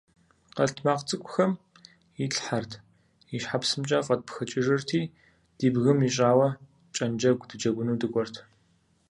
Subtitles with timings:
[0.55, 1.51] Къэлтмакъ цӀыкӀухэм
[2.23, 2.71] итлъхьэрт,
[3.35, 5.01] и щхьэпсымкӀэ фӀэтпхыкӀыжырти,
[5.57, 6.47] ди бгым ищӏауэ
[6.95, 8.35] кӀэнджэгу дыджэгуну дыкӀуэрт.